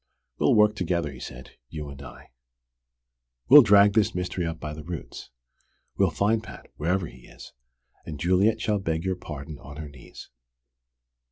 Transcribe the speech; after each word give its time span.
"We'll 0.39 0.55
work 0.55 0.75
together," 0.75 1.11
he 1.11 1.19
said, 1.19 1.51
"you 1.69 1.87
and 1.89 2.01
I. 2.01 2.31
We'll 3.49 3.61
drag 3.61 3.93
this 3.93 4.15
mystery 4.15 4.47
up 4.47 4.59
by 4.59 4.73
the 4.73 4.81
roots. 4.83 5.29
We'll 5.95 6.09
find 6.09 6.41
Pat, 6.43 6.71
wherever 6.75 7.05
he 7.05 7.27
is, 7.27 7.53
and 8.03 8.19
Juliet 8.19 8.59
shall 8.59 8.79
beg 8.79 9.05
your 9.05 9.15
pardon 9.15 9.59
on 9.59 9.77
her 9.77 9.89
knees." 9.89 10.31